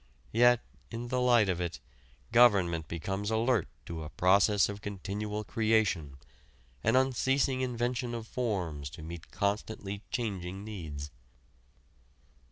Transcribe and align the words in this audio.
Yet 0.31 0.61
in 0.89 1.09
the 1.09 1.21
light 1.21 1.47
of 1.47 1.61
it 1.61 1.79
government 2.31 2.87
becomes 2.87 3.29
alert 3.29 3.67
to 3.85 4.01
a 4.03 4.09
process 4.09 4.67
of 4.67 4.81
continual 4.81 5.43
creation, 5.43 6.17
an 6.83 6.95
unceasing 6.95 7.61
invention 7.61 8.15
of 8.15 8.25
forms 8.25 8.89
to 8.97 9.03
meet 9.03 9.29
constantly 9.29 10.01
changing 10.09 10.63
needs. 10.63 11.11